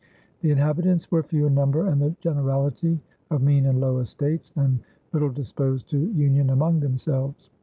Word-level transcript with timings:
The 0.41 0.49
inhabitants 0.49 1.11
were 1.11 1.21
few 1.21 1.45
in 1.45 1.53
number, 1.53 1.85
and 1.85 2.01
"the 2.01 2.15
generality, 2.21 2.99
of 3.29 3.43
mean 3.43 3.67
and 3.67 3.79
low 3.79 3.99
estates," 3.99 4.51
and 4.55 4.79
little 5.13 5.29
disposed 5.29 5.87
to 5.91 5.99
union 5.99 6.49
among 6.49 6.79
themselves. 6.79 7.51